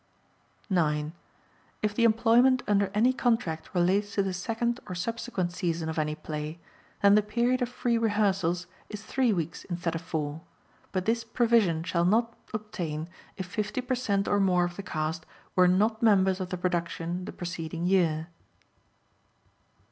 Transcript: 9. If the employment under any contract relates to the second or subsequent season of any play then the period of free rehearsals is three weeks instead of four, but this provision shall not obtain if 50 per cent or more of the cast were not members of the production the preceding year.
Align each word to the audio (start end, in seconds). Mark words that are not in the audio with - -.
9. 0.67 1.13
If 1.83 1.93
the 1.93 2.05
employment 2.05 2.63
under 2.67 2.89
any 2.95 3.13
contract 3.13 3.69
relates 3.75 4.15
to 4.15 4.23
the 4.23 4.33
second 4.33 4.79
or 4.89 4.95
subsequent 4.95 5.51
season 5.53 5.89
of 5.89 5.99
any 5.99 6.15
play 6.15 6.57
then 7.03 7.13
the 7.13 7.21
period 7.21 7.61
of 7.61 7.69
free 7.69 7.99
rehearsals 7.99 8.65
is 8.89 9.03
three 9.03 9.31
weeks 9.31 9.63
instead 9.65 9.93
of 9.93 10.01
four, 10.01 10.41
but 10.91 11.05
this 11.05 11.23
provision 11.23 11.83
shall 11.83 12.03
not 12.03 12.33
obtain 12.51 13.09
if 13.37 13.45
50 13.45 13.81
per 13.81 13.93
cent 13.93 14.27
or 14.27 14.39
more 14.39 14.63
of 14.65 14.75
the 14.75 14.81
cast 14.81 15.23
were 15.55 15.67
not 15.67 16.01
members 16.01 16.39
of 16.39 16.49
the 16.49 16.57
production 16.57 17.25
the 17.25 17.31
preceding 17.31 17.85
year. 17.85 18.27